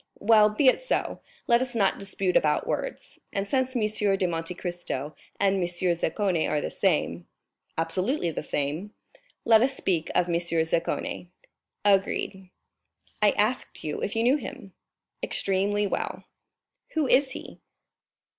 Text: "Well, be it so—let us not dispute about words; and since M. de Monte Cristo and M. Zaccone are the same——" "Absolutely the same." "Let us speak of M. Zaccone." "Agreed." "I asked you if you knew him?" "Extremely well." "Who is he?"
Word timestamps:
"Well, 0.17 0.49
be 0.49 0.65
it 0.65 0.81
so—let 0.81 1.61
us 1.61 1.75
not 1.75 1.99
dispute 1.99 2.35
about 2.35 2.65
words; 2.65 3.19
and 3.31 3.47
since 3.47 3.75
M. 3.75 3.85
de 4.17 4.25
Monte 4.25 4.55
Cristo 4.55 5.15
and 5.39 5.57
M. 5.57 5.61
Zaccone 5.63 6.49
are 6.49 6.59
the 6.59 6.71
same——" 6.71 7.27
"Absolutely 7.77 8.31
the 8.31 8.41
same." 8.41 8.95
"Let 9.45 9.61
us 9.61 9.75
speak 9.77 10.09
of 10.15 10.27
M. 10.27 10.33
Zaccone." 10.37 11.27
"Agreed." 11.85 12.49
"I 13.21 13.29
asked 13.37 13.83
you 13.83 14.01
if 14.01 14.15
you 14.15 14.23
knew 14.23 14.37
him?" 14.37 14.73
"Extremely 15.21 15.85
well." 15.85 16.23
"Who 16.95 17.07
is 17.07 17.33
he?" 17.33 17.59